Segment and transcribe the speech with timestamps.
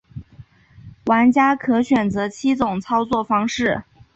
[1.05, 3.83] 玩家可选择七种操纵方式。